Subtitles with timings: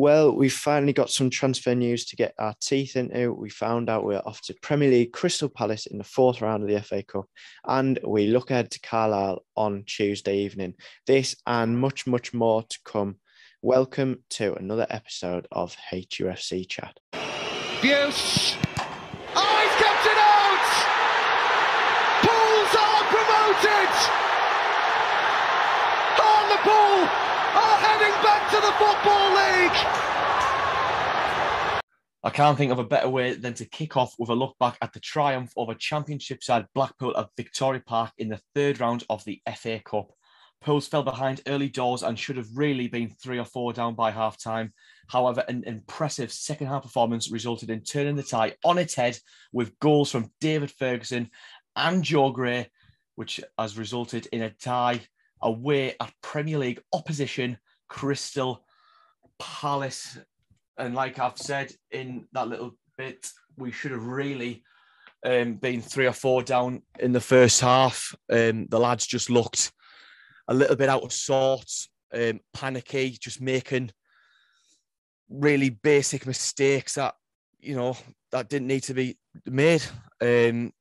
[0.00, 3.34] Well, we finally got some transfer news to get our teeth into.
[3.34, 6.70] We found out we're off to Premier League Crystal Palace in the fourth round of
[6.70, 7.26] the FA Cup,
[7.66, 10.72] and we look ahead to Carlisle on Tuesday evening.
[11.06, 13.16] This and much, much more to come.
[13.60, 16.96] Welcome to another episode of HUFC Chat.
[17.82, 18.56] Buse.
[19.36, 20.64] Oh, he's kept it out!
[22.24, 23.92] Pools are promoted!
[26.16, 27.04] Hartlepool
[27.52, 29.78] are heading back to the Football League!
[32.22, 34.76] I can't think of a better way than to kick off with a look back
[34.82, 39.24] at the triumph over Championship side Blackpool at Victoria Park in the third round of
[39.24, 40.12] the FA Cup.
[40.60, 44.10] Pools fell behind early doors and should have really been three or four down by
[44.10, 44.70] half time.
[45.08, 49.18] However, an impressive second half performance resulted in turning the tie on its head
[49.52, 51.30] with goals from David Ferguson
[51.74, 52.70] and Joe Gray,
[53.14, 55.00] which has resulted in a tie
[55.40, 57.56] away at Premier League opposition
[57.90, 58.64] Crystal
[59.40, 60.18] Palace.
[60.78, 63.26] And like I've said in that little bit,
[63.56, 64.62] we should have really
[65.24, 68.14] um, been three or four down in the first half.
[68.30, 69.72] Um, the lads just looked
[70.48, 73.90] a little bit out of sorts, um, panicky, just making
[75.28, 77.14] really basic mistakes that
[77.60, 77.96] you know
[78.32, 79.82] that didn't need to be made.
[80.20, 80.72] Um,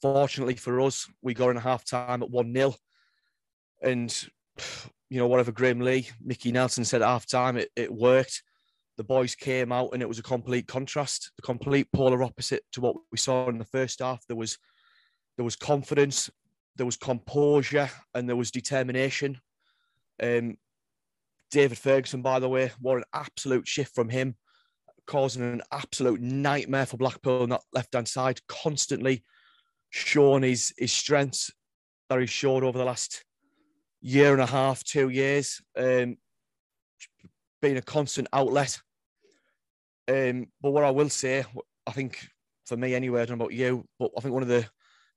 [0.00, 2.74] fortunately for us, we got in half time at one 0
[3.82, 4.28] and
[5.10, 8.42] you know whatever Graeme Lee, Mickey Nelson said at half time, it, it worked.
[8.96, 12.80] The boys came out and it was a complete contrast, the complete polar opposite to
[12.80, 14.26] what we saw in the first half.
[14.26, 14.58] There was
[15.36, 16.30] there was confidence,
[16.76, 19.38] there was composure, and there was determination.
[20.22, 20.56] Um,
[21.50, 24.34] David Ferguson, by the way, what an absolute shift from him,
[25.06, 29.22] causing an absolute nightmare for Blackpool on that left hand side, constantly
[29.90, 31.52] showing his, his strengths
[32.08, 33.24] that he's showed over the last
[34.06, 36.16] year and a half, two years, um,
[37.60, 38.78] being a constant outlet.
[40.06, 41.44] Um, but what I will say,
[41.88, 42.28] I think
[42.66, 44.64] for me anyway, I don't know about you, but I think one of the,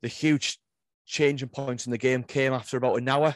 [0.02, 0.58] the huge
[1.06, 3.36] changing points in the game came after about an hour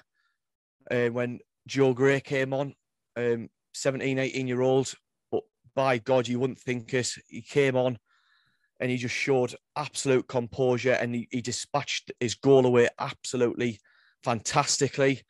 [0.89, 2.73] uh, when Joe Gray came on
[3.16, 4.91] um, 17, 18 year old.
[5.31, 5.44] But
[5.75, 7.11] by God, you wouldn't think it.
[7.27, 8.00] He came on
[8.79, 13.79] and he just showed absolute composure and he, he dispatched his goal away absolutely
[14.23, 15.22] fantastically.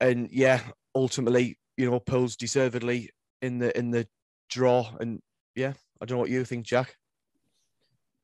[0.00, 0.60] And yeah,
[0.94, 3.10] ultimately, you know, Pools deservedly
[3.42, 4.06] in the in the
[4.48, 4.90] draw.
[5.00, 5.20] And
[5.54, 6.96] yeah, I don't know what you think, Jack.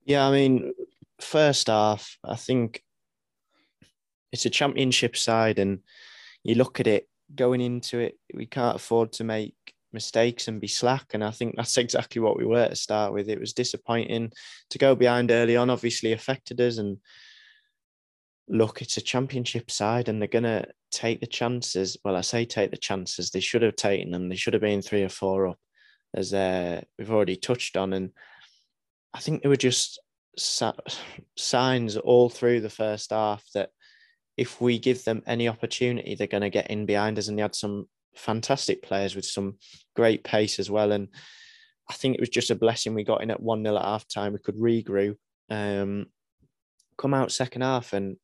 [0.05, 0.73] Yeah, I mean,
[1.21, 2.83] first half, I think
[4.33, 5.81] it's a championship side, and
[6.45, 9.55] you look at it going into it, we can't afford to make
[9.93, 11.07] mistakes and be slack.
[11.13, 13.29] And I think that's exactly what we were to start with.
[13.29, 14.33] It was disappointing
[14.71, 16.79] to go behind early on, obviously affected us.
[16.79, 16.99] And
[18.49, 21.97] look, it's a championship side and they're going to take the chances.
[22.05, 23.31] Well, I say take the chances.
[23.31, 24.29] They should have taken them.
[24.29, 25.59] They should have been three or four up,
[26.15, 27.93] as uh, we've already touched on.
[27.93, 28.11] And
[29.13, 29.99] I think there were just
[30.39, 33.71] signs all through the first half that
[34.37, 37.29] if we give them any opportunity, they're going to get in behind us.
[37.29, 39.57] And they had some fantastic players with some
[39.95, 40.93] great pace as well.
[40.93, 41.09] And
[41.89, 44.07] I think it was just a blessing we got in at 1 0 at half
[44.09, 44.33] time.
[44.33, 45.17] We could regroup,
[45.51, 46.07] um,
[46.99, 48.17] come out second half, and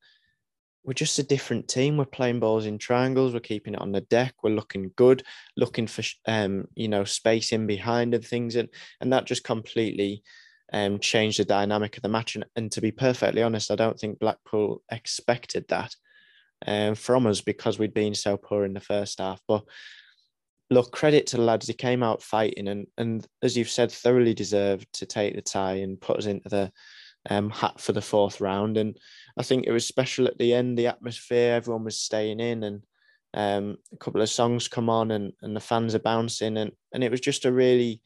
[0.83, 1.97] we're just a different team.
[1.97, 3.33] We're playing balls in triangles.
[3.33, 4.35] We're keeping it on the deck.
[4.43, 5.23] We're looking good,
[5.55, 10.23] looking for um, you know space in behind and things, and and that just completely
[10.73, 12.35] um, changed the dynamic of the match.
[12.35, 15.95] And, and to be perfectly honest, I don't think Blackpool expected that
[16.65, 19.39] um, from us because we'd been so poor in the first half.
[19.47, 19.63] But
[20.69, 21.67] look, credit to the lads.
[21.67, 25.75] They came out fighting and, and as you've said, thoroughly deserved to take the tie
[25.75, 26.71] and put us into the
[27.29, 28.77] um, hat for the fourth round.
[28.77, 28.97] And
[29.37, 32.83] I think it was special at the end, the atmosphere, everyone was staying in and
[33.33, 36.57] um, a couple of songs come on and, and the fans are bouncing.
[36.57, 38.01] And, and it was just a really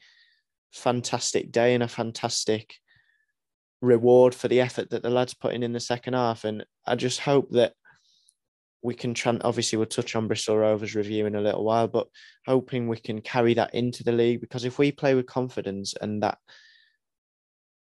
[0.72, 2.74] fantastic day and a fantastic
[3.80, 6.44] reward for the effort that the lads put in in the second half.
[6.44, 7.74] And I just hope that
[8.82, 12.06] we can obviously we'll touch on Bristol Rovers review in a little while, but
[12.46, 16.22] hoping we can carry that into the league because if we play with confidence and
[16.22, 16.38] that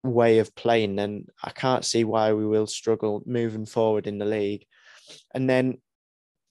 [0.04, 4.26] way of playing, then I can't see why we will struggle moving forward in the
[4.26, 4.66] league.
[5.34, 5.78] And then,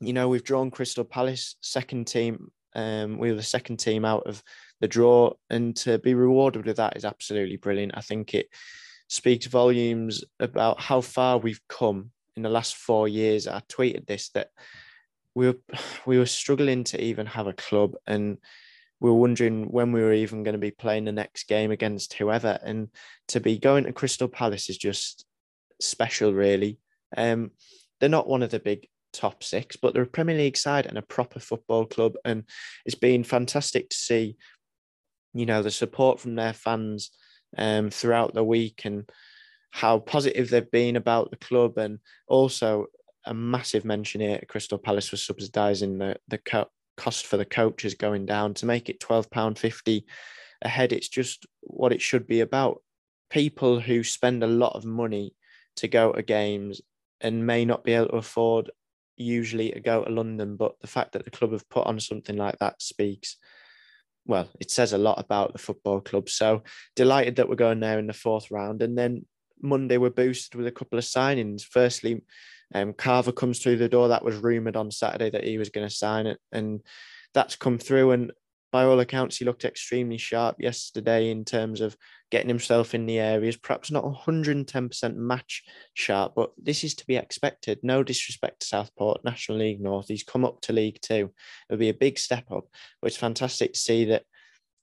[0.00, 2.50] you know, we've drawn Crystal Palace second team.
[2.74, 4.42] Um, we were the second team out of
[4.80, 7.96] the draw, and to be rewarded with that is absolutely brilliant.
[7.96, 8.48] I think it
[9.08, 13.46] speaks volumes about how far we've come in the last four years.
[13.46, 14.48] I tweeted this that
[15.34, 15.56] we were
[16.06, 18.38] we were struggling to even have a club, and
[19.02, 22.14] we were wondering when we were even going to be playing the next game against
[22.14, 22.56] whoever.
[22.62, 22.88] And
[23.28, 25.26] to be going to Crystal Palace is just
[25.80, 26.78] special, really.
[27.16, 27.50] Um,
[27.98, 30.96] they're not one of the big top six, but they're a Premier League side and
[30.96, 32.12] a proper football club.
[32.24, 32.44] And
[32.86, 34.36] it's been fantastic to see,
[35.34, 37.10] you know, the support from their fans
[37.58, 39.10] um, throughout the week and
[39.72, 41.76] how positive they've been about the club.
[41.76, 42.86] And also
[43.26, 47.44] a massive mention here at Crystal Palace for subsidising the, the co- cost for the
[47.44, 50.04] coaches going down to make it £12.50
[50.62, 50.92] a head.
[50.92, 52.82] It's just what it should be about.
[53.30, 55.34] People who spend a lot of money
[55.76, 56.80] to go to games
[57.20, 58.70] and may not be able to afford
[59.16, 62.36] usually to go to London, but the fact that the club have put on something
[62.36, 63.36] like that speaks.
[64.26, 66.28] Well, it says a lot about the football club.
[66.28, 66.62] So
[66.94, 68.82] delighted that we're going there in the fourth round.
[68.82, 69.26] And then
[69.60, 71.62] Monday we're boosted with a couple of signings.
[71.62, 72.22] Firstly,
[72.74, 74.08] um, Carver comes through the door.
[74.08, 76.80] That was rumoured on Saturday that he was going to sign it, and
[77.34, 78.12] that's come through.
[78.12, 78.32] And
[78.72, 81.96] by all accounts, he looked extremely sharp yesterday in terms of
[82.30, 83.56] getting himself in the areas.
[83.56, 87.78] Perhaps not 110% match sharp, but this is to be expected.
[87.82, 90.08] No disrespect to Southport, National League North.
[90.08, 91.30] He's come up to League Two.
[91.68, 92.64] It'll be a big step up,
[93.00, 94.24] but it's fantastic to see that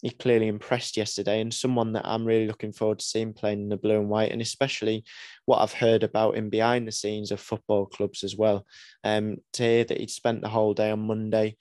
[0.01, 3.69] he clearly impressed yesterday and someone that I'm really looking forward to seeing playing in
[3.69, 5.03] the blue and white and especially
[5.45, 8.65] what I've heard about him behind the scenes of football clubs as well.
[9.03, 11.57] Um, to hear that he'd spent the whole day on Monday,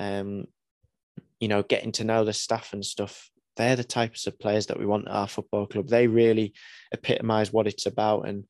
[0.00, 0.46] um,
[1.38, 3.30] you know, getting to know the staff and stuff.
[3.56, 5.88] They're the types of players that we want at our football club.
[5.88, 6.54] They really
[6.94, 8.26] epitomise what it's about.
[8.26, 8.44] And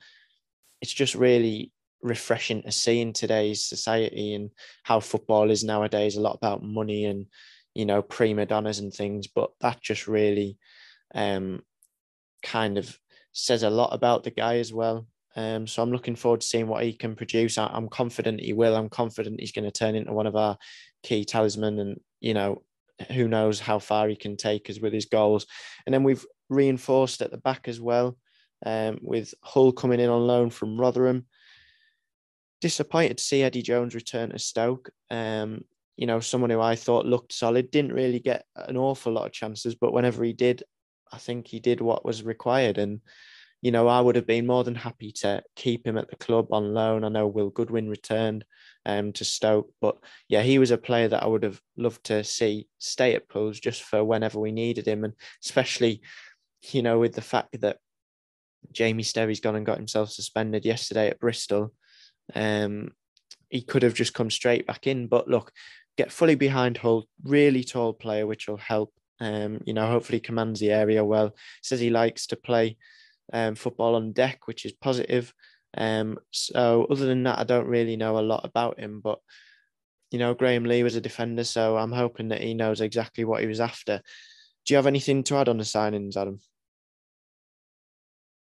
[0.80, 4.50] it's just really refreshing to see in today's society and
[4.84, 7.26] how football is nowadays a lot about money and
[7.74, 10.58] you know, prima donnas and things, but that just really
[11.14, 11.62] um,
[12.42, 12.98] kind of
[13.32, 15.06] says a lot about the guy as well.
[15.34, 17.56] Um, so I'm looking forward to seeing what he can produce.
[17.56, 18.76] I, am confident he will.
[18.76, 20.58] I'm confident he's going to turn into one of our
[21.02, 22.62] key talisman, and you know,
[23.10, 25.46] who knows how far he can take us with his goals.
[25.86, 28.18] And then we've reinforced at the back as well,
[28.66, 31.26] um, with Hull coming in on loan from Rotherham.
[32.60, 34.90] Disappointed to see Eddie Jones return to Stoke.
[35.10, 35.64] Um,
[35.96, 39.32] you know, someone who I thought looked solid, didn't really get an awful lot of
[39.32, 40.62] chances, but whenever he did,
[41.12, 42.78] I think he did what was required.
[42.78, 43.00] And,
[43.60, 46.52] you know, I would have been more than happy to keep him at the club
[46.52, 47.04] on loan.
[47.04, 48.44] I know Will Goodwin returned
[48.86, 49.96] um, to Stoke, but
[50.28, 53.60] yeah, he was a player that I would have loved to see stay at Pools
[53.60, 55.04] just for whenever we needed him.
[55.04, 55.12] And
[55.44, 56.00] especially,
[56.70, 57.78] you know, with the fact that
[58.70, 61.72] Jamie Sterry's gone and got himself suspended yesterday at Bristol.
[62.34, 62.92] Um,
[63.48, 65.08] he could have just come straight back in.
[65.08, 65.52] But look,
[65.96, 68.92] get fully behind Hull, really tall player, which will help.
[69.20, 71.34] Um, you know, hopefully commands the area well.
[71.62, 72.76] Says he likes to play
[73.32, 75.32] um, football on deck, which is positive.
[75.76, 79.18] Um, so other than that, I don't really know a lot about him, but
[80.10, 83.40] you know, Graeme Lee was a defender, so I'm hoping that he knows exactly what
[83.40, 84.02] he was after.
[84.66, 86.38] Do you have anything to add on the signings, Adam?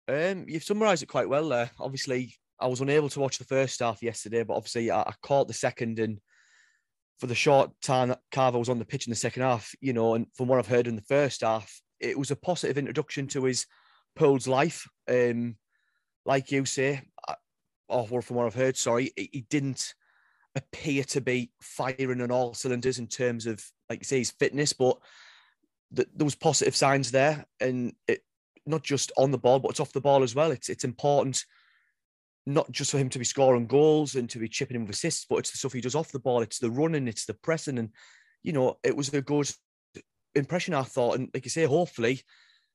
[0.08, 1.70] Um, you've summarised it quite well there.
[1.80, 5.48] Obviously, I was unable to watch the first half yesterday, but obviously I, I caught
[5.48, 6.20] the second and
[7.18, 9.92] for the short time that Carver was on the pitch in the second half, you
[9.92, 13.26] know, and from what I've heard in the first half, it was a positive introduction
[13.28, 13.66] to his
[14.14, 14.86] Pool's life.
[15.08, 15.56] Um,
[16.24, 17.02] like you say,
[17.88, 19.94] or from what I've heard, sorry, he didn't
[20.54, 24.72] appear to be firing on all cylinders in terms of, like you say, his fitness,
[24.72, 24.98] but
[25.92, 28.22] the, there was positive signs there, and it
[28.66, 30.50] not just on the ball, but it's off the ball as well.
[30.50, 31.44] It's it's important
[32.46, 35.26] not just for him to be scoring goals and to be chipping in with assists,
[35.28, 36.42] but it's the stuff he does off the ball.
[36.42, 37.90] It's the running, it's the pressing, and
[38.42, 39.50] you know, it was a good
[40.36, 41.18] impression I thought.
[41.18, 42.22] And like you say, hopefully,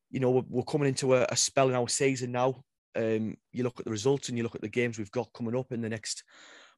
[0.09, 2.63] you know, we're, we're coming into a, a, spell in our season now.
[2.95, 5.55] Um, you look at the results and you look at the games we've got coming
[5.55, 6.25] up in the next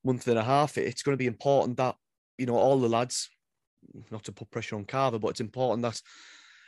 [0.04, 0.78] month and a half.
[0.78, 1.96] It's going to be important that
[2.38, 3.30] you know all the lads,
[4.12, 6.00] not to put pressure on Carver, but it's important that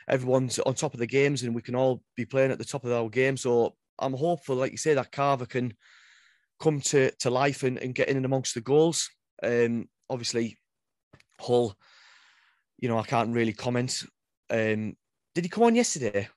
[0.08, 2.84] everyone's on top of the games and we can all be playing at the top
[2.84, 3.36] of our game.
[3.36, 5.74] So I'm hopeful, like you say, that Carver can
[6.60, 9.10] come to, to life and, and get in and amongst the goals.
[9.42, 10.58] Um, obviously,
[11.40, 11.74] Hull,
[12.78, 14.02] you know, I can't really comment.
[14.50, 14.96] Um,
[15.34, 16.28] did he come on yesterday?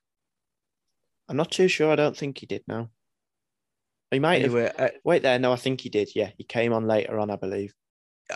[1.28, 1.90] I'm not too sure.
[1.90, 2.62] I don't think he did.
[2.66, 2.88] No,
[4.10, 4.80] he might anyway, have.
[4.80, 5.38] Uh, Wait there.
[5.38, 6.10] No, I think he did.
[6.14, 7.72] Yeah, he came on later on, I believe.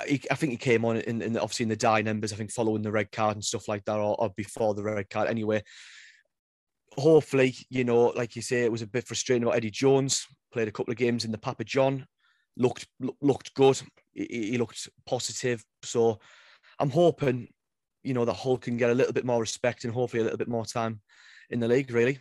[0.07, 2.33] He, I think he came on in, in obviously in the die numbers.
[2.33, 5.11] I think following the red card and stuff like that, or, or before the red
[5.11, 5.29] card.
[5.29, 5.63] Anyway,
[6.97, 10.69] hopefully, you know, like you say, it was a bit frustrating about Eddie Jones played
[10.69, 12.07] a couple of games in the Papa John,
[12.57, 12.87] looked
[13.21, 13.81] looked good.
[14.13, 15.63] He, looked positive.
[15.83, 16.21] So
[16.79, 17.49] I'm hoping,
[18.03, 20.39] you know, that Hull can get a little bit more respect and hopefully a little
[20.39, 21.01] bit more time
[21.51, 21.91] in the league.
[21.91, 22.21] Really.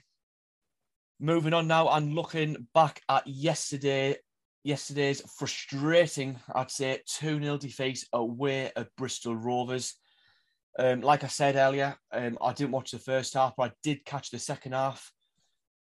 [1.20, 4.18] Moving on now and looking back at yesterday,
[4.64, 9.94] yesterday's frustrating, I'd say, 2 0 defeat away at Bristol Rovers.
[10.80, 14.04] Um, like I said earlier, um, I didn't watch the first half, but I did
[14.06, 15.12] catch the second half.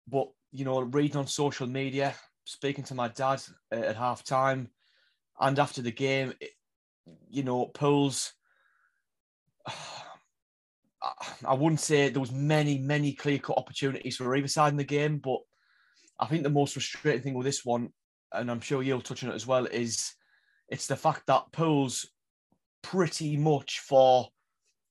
[0.08, 2.16] But, you know, reading on social media,
[2.50, 3.40] speaking to my dad
[3.70, 4.68] at half time,
[5.38, 6.50] And after the game, it,
[7.28, 8.32] you know, Pools.
[11.46, 14.84] I wouldn't say there was many, many clear cut opportunities for either side in the
[14.84, 15.38] game, but
[16.18, 17.90] I think the most frustrating thing with this one,
[18.32, 20.12] and I'm sure you'll touch on it as well, is
[20.68, 22.06] it's the fact that Pools
[22.82, 24.28] pretty much for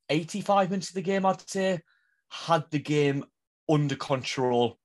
[0.10, 1.82] 85 minutes of the game, I'd say,
[2.30, 3.24] had the game
[3.70, 4.80] under control.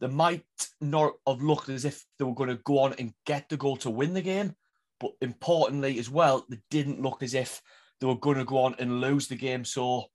[0.00, 0.44] They might
[0.80, 3.76] not have looked as if they were going to go on and get the goal
[3.78, 4.54] to win the game,
[5.00, 7.62] but importantly as well, they didn't look as if
[8.00, 9.64] they were going to go on and lose the game.
[9.64, 10.06] So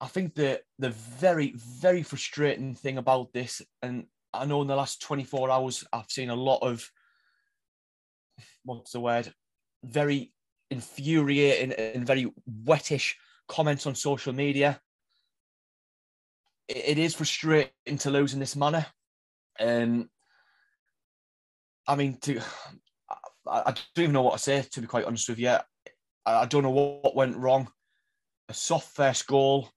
[0.00, 4.76] I think the the very very frustrating thing about this, and I know in the
[4.76, 6.88] last 24 hours I've seen a lot of
[8.64, 9.32] what's the word,
[9.84, 10.32] very
[10.70, 12.32] infuriating and very
[12.64, 13.14] wettish
[13.48, 14.80] comments on social media.
[16.76, 18.86] It is frustrating to lose in this manner.
[19.60, 20.08] Um,
[21.86, 22.40] I mean, to
[23.46, 25.48] I, I don't even know what to say to be quite honest with you.
[25.48, 25.62] I,
[26.26, 27.68] I don't know what, what went wrong.
[28.48, 29.68] A soft first goal,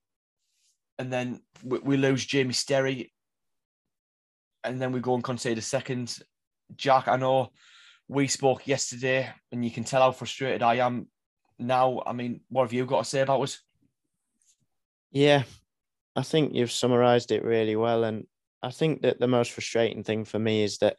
[0.97, 3.11] and then we, we lose Jamie Sterry,
[4.63, 6.17] and then we go and concede a second.
[6.75, 7.51] Jack, I know
[8.07, 11.07] we spoke yesterday, and you can tell how frustrated I am
[11.59, 12.01] now.
[12.05, 13.61] I mean, what have you got to say about us?
[15.11, 15.43] Yeah,
[16.15, 18.25] I think you've summarised it really well, and
[18.63, 20.97] I think that the most frustrating thing for me is that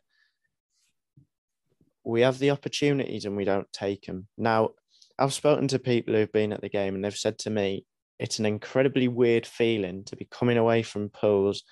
[2.04, 4.28] we have the opportunities and we don't take them.
[4.38, 4.70] Now,
[5.18, 7.84] I've spoken to people who've been at the game, and they've said to me,
[8.18, 11.62] it's an incredibly weird feeling to be coming away from pools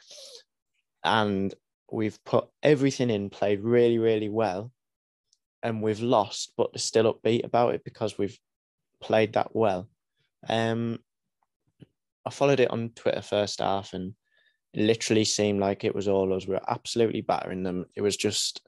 [1.05, 1.55] and
[1.93, 4.73] we've put everything in, played really, really well,
[5.63, 8.39] and we've lost, but they're still upbeat about it because we've
[9.01, 9.89] played that well.
[10.49, 10.99] Um,
[12.27, 14.15] I followed it on Twitter first half, and
[14.73, 16.47] it literally seemed like it was all us.
[16.47, 17.87] We were absolutely battering them.
[17.95, 18.67] It was just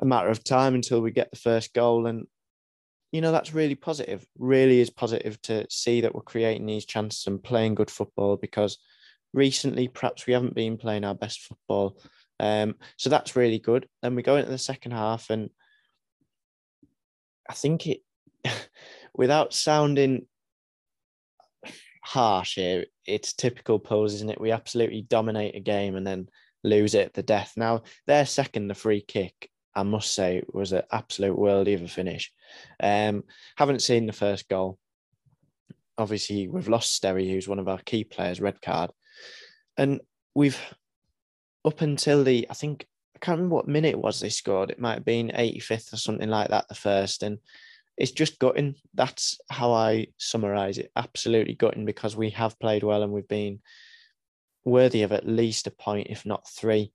[0.00, 2.26] a matter of time until we get the first goal, and
[3.12, 4.26] you know that's really positive.
[4.38, 8.78] Really is positive to see that we're creating these chances and playing good football because
[9.32, 11.98] recently perhaps we haven't been playing our best football.
[12.38, 13.88] Um, so that's really good.
[14.02, 15.50] Then we go into the second half, and
[17.48, 18.02] I think it,
[19.14, 20.26] without sounding
[22.06, 24.40] harsh here, it's typical Pools, isn't it?
[24.40, 26.28] We absolutely dominate a game and then
[26.62, 27.54] lose it at the death.
[27.56, 31.88] Now, their second, the free kick, I must say, was an absolute world of a
[31.88, 32.32] finish.
[32.80, 33.24] Um,
[33.56, 34.78] haven't seen the first goal.
[35.98, 38.92] Obviously, we've lost Sterry, who's one of our key players, red card.
[39.76, 40.00] And
[40.34, 40.60] we've,
[41.64, 42.86] up until the, I think,
[43.16, 44.70] I can't remember what minute it was they scored.
[44.70, 47.24] It might have been 85th or something like that, the first.
[47.24, 47.38] And
[47.96, 48.74] it's just gutting.
[48.94, 50.90] That's how I summarize it.
[50.96, 53.60] Absolutely gutting because we have played well and we've been
[54.64, 56.92] worthy of at least a point, if not three.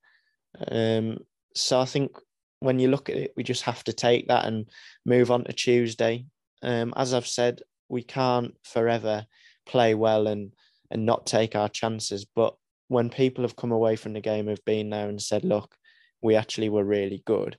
[0.69, 1.19] Um,
[1.55, 2.17] so I think
[2.59, 4.69] when you look at it, we just have to take that and
[5.05, 6.25] move on to Tuesday.
[6.61, 9.25] Um, as I've said, we can't forever
[9.65, 10.53] play well and
[10.91, 12.25] and not take our chances.
[12.25, 12.55] But
[12.89, 15.75] when people have come away from the game, have been there and said, "Look,
[16.21, 17.57] we actually were really good,"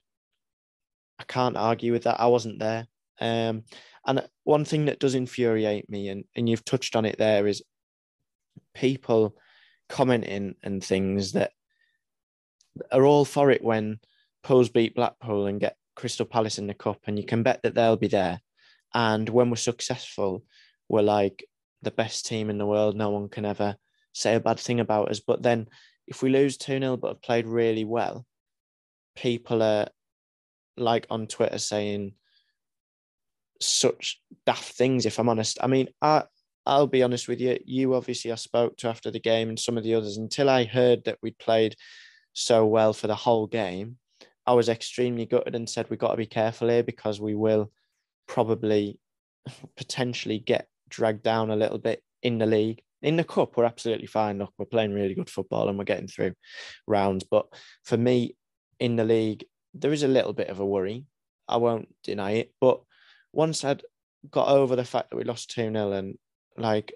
[1.19, 2.19] I can't argue with that.
[2.19, 2.87] I wasn't there.
[3.19, 3.63] Um,
[4.05, 7.63] and one thing that does infuriate me, and, and you've touched on it there, is
[8.73, 9.35] people
[9.89, 11.51] commenting and things that
[12.91, 13.99] are all for it when
[14.43, 17.75] Pools beat Blackpool and get Crystal Palace in the cup, and you can bet that
[17.75, 18.41] they'll be there.
[18.93, 20.43] And when we're successful,
[20.89, 21.45] we're like
[21.81, 22.95] the best team in the world.
[22.95, 23.77] No one can ever
[24.13, 25.19] say a bad thing about us.
[25.19, 25.67] But then
[26.07, 28.25] if we lose 2 0 but have played really well,
[29.15, 29.87] people are
[30.77, 32.13] like on Twitter saying
[33.61, 35.57] such daft things, if I'm honest.
[35.61, 36.23] I mean, I
[36.65, 37.59] I'll be honest with you.
[37.65, 40.63] You obviously I spoke to after the game and some of the others until I
[40.63, 41.75] heard that we'd played
[42.33, 43.97] so well for the whole game.
[44.45, 47.71] I was extremely gutted and said we've got to be careful here because we will
[48.27, 48.99] probably
[49.77, 52.81] potentially get dragged down a little bit in the league.
[53.01, 54.37] In the cup, we're absolutely fine.
[54.37, 56.33] Look, we're playing really good football and we're getting through
[56.87, 57.25] rounds.
[57.29, 57.47] But
[57.83, 58.35] for me,
[58.79, 59.43] in the league,
[59.73, 61.05] there is a little bit of a worry.
[61.47, 62.53] I won't deny it.
[62.61, 62.81] But
[63.33, 63.83] once I'd
[64.29, 66.17] got over the fact that we lost 2 0 and
[66.57, 66.93] like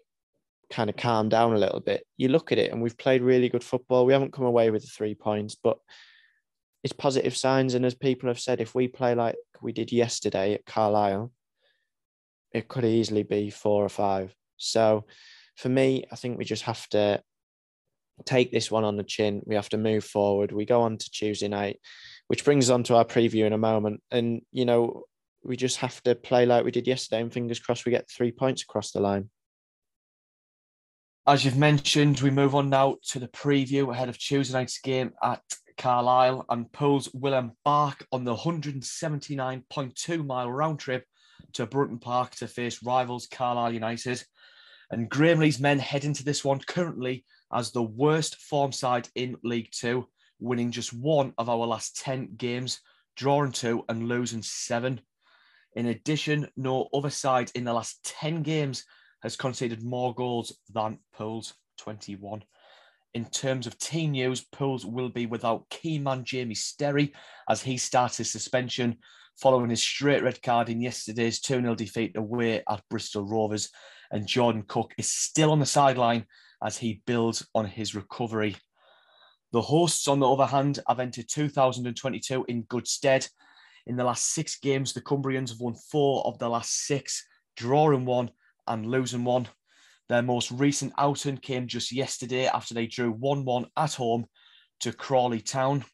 [0.69, 3.49] kind of calmed down a little bit, you look at it and we've played really
[3.49, 4.05] good football.
[4.05, 5.77] We haven't come away with the three points, but
[6.83, 7.73] it's positive signs.
[7.73, 11.31] And as people have said, if we play like we did yesterday at Carlisle,
[12.53, 14.33] it could easily be four or five.
[14.57, 15.05] So
[15.55, 17.21] for me, I think we just have to
[18.25, 19.41] take this one on the chin.
[19.45, 20.51] We have to move forward.
[20.51, 21.79] We go on to Tuesday night,
[22.27, 24.01] which brings us on to our preview in a moment.
[24.11, 25.03] And, you know,
[25.47, 28.31] we just have to play like we did yesterday and fingers crossed we get three
[28.31, 29.29] points across the line.
[31.25, 35.13] As you've mentioned, we move on now to the preview ahead of Tuesday night's game
[35.23, 35.41] at
[35.77, 41.05] Carlisle, and Pools will embark on the 179.2 mile round trip
[41.53, 44.23] to Brunton Park to face rivals Carlisle United.
[44.89, 49.37] And Graeme Lee's men head into this one currently as the worst form side in
[49.43, 50.07] League Two,
[50.39, 52.79] winning just one of our last 10 games,
[53.15, 55.01] drawing two and losing seven.
[55.77, 58.83] In addition, no other side in the last 10 games
[59.21, 62.43] has conceded more goals than Pools 21.
[63.13, 67.13] In terms of team news, Pools will be without key man Jamie Sterry
[67.47, 68.97] as he starts his suspension
[69.39, 73.69] following his straight red card in yesterday's 2 0 defeat away at Bristol Rovers.
[74.09, 76.25] And Jordan Cook is still on the sideline
[76.63, 78.55] as he builds on his recovery.
[79.51, 83.27] The hosts, on the other hand, have entered 2022 in good stead.
[83.87, 87.25] In the last six games, the Cumbrians have won four of the last six,
[87.55, 88.29] drawing one
[88.67, 89.47] and losing one.
[90.09, 94.25] Their most recent outing came just yesterday after they drew 1 1 at home
[94.81, 95.85] to Crawley Town.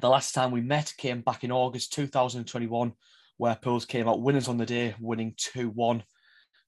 [0.00, 2.92] The last time we met came back in August 2021,
[3.36, 6.04] where Pools came out winners on the day, winning 2 1.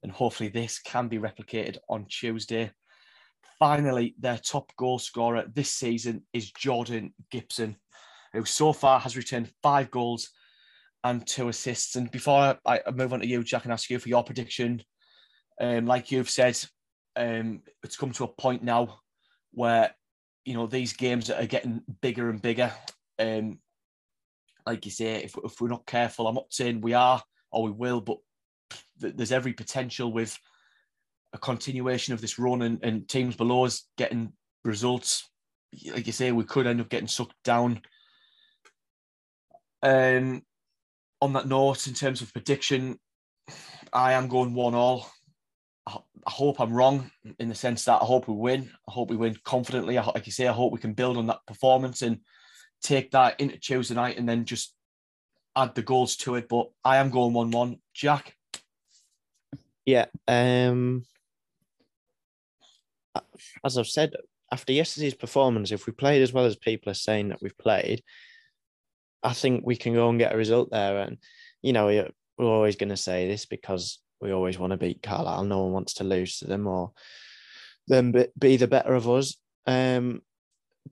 [0.02, 2.72] And hopefully, this can be replicated on Tuesday.
[3.60, 7.76] Finally, their top goal scorer this season is Jordan Gibson,
[8.34, 10.30] who so far has returned five goals
[11.02, 11.96] and two assists.
[11.96, 14.82] And before I move on to you, Jack, and ask you for your prediction
[15.60, 16.58] um, like you've said,
[17.16, 19.00] um, it's come to a point now
[19.52, 19.94] where
[20.44, 22.72] you know these games are getting bigger and bigger.
[23.18, 23.58] Um,
[24.66, 27.22] like you say, if, if we're not careful, I'm not saying we are
[27.52, 28.18] or we will, but
[29.00, 30.36] th- there's every potential with
[31.32, 34.32] a continuation of this run and, and teams below us getting
[34.64, 35.28] results.
[35.92, 37.82] Like you say, we could end up getting sucked down.
[39.84, 40.42] Um,
[41.20, 42.98] on that note, in terms of prediction,
[43.92, 45.10] I am going one all.
[45.86, 48.70] I hope I'm wrong in the sense that I hope we win.
[48.88, 49.98] I hope we win confidently.
[49.98, 52.20] I, like you say, I hope we can build on that performance and
[52.82, 54.74] take that into Tuesday night and then just
[55.54, 56.48] add the goals to it.
[56.48, 57.76] But I am going 1 1.
[57.92, 58.34] Jack?
[59.84, 60.06] Yeah.
[60.26, 61.04] Um,
[63.62, 64.14] as I've said,
[64.50, 68.02] after yesterday's performance, if we played as well as people are saying that we've played,
[69.24, 70.98] I think we can go and get a result there.
[70.98, 71.18] And,
[71.62, 75.44] you know, we're always going to say this because we always want to beat Carlisle.
[75.44, 76.92] No one wants to lose to them or
[77.88, 79.36] them be the better of us.
[79.66, 80.22] Um,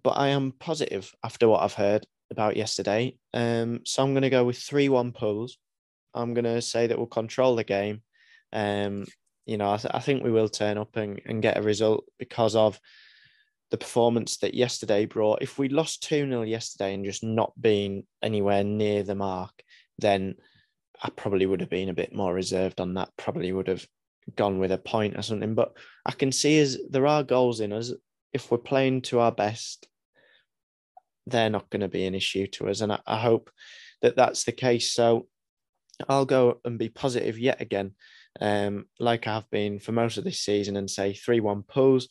[0.03, 3.16] but I am positive after what I've heard about yesterday.
[3.35, 5.59] Um, so I'm going to go with 3 1 Pools.
[6.14, 8.03] I'm going to say that we'll control the game.
[8.53, 9.07] Um,
[9.47, 12.05] you know, I, th- I think we will turn up and, and get a result
[12.18, 12.79] because of
[13.72, 15.40] the performance that yesterday brought.
[15.40, 19.50] If we lost 2 0 yesterday and just not been anywhere near the mark,
[19.98, 20.35] then
[21.02, 23.08] I probably would have been a bit more reserved on that.
[23.16, 23.85] Probably would have
[24.37, 25.54] gone with a point or something.
[25.54, 25.72] But
[26.04, 27.92] I can see as there are goals in us.
[28.35, 29.88] If we're playing to our best,
[31.26, 33.50] they're not going to be an issue to us, and I, I hope
[34.02, 34.92] that that's the case.
[34.92, 35.28] So
[36.11, 37.92] I'll go and be positive yet again,
[38.38, 42.08] um, like I have been for most of this season, and say three-one Pools.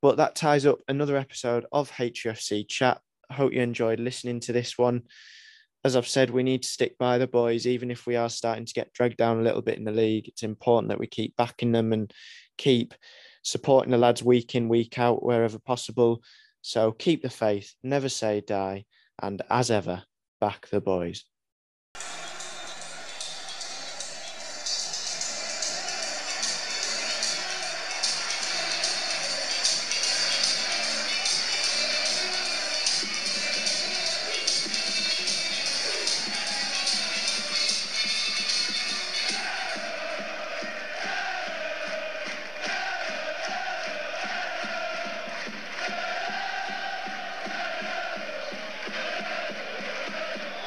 [0.00, 3.00] But that ties up another episode of HUFC Chat.
[3.30, 5.02] Hope you enjoyed listening to this one
[5.84, 8.64] as I've said, we need to stick by the boys, even if we are starting
[8.64, 10.28] to get dragged down a little bit in the league.
[10.28, 12.12] It's important that we keep backing them and
[12.56, 12.94] keep
[13.42, 16.22] supporting the lads week in, week out, wherever possible.
[16.62, 18.86] So keep the faith, never say die,
[19.22, 20.02] and as ever,
[20.40, 21.24] back the boys.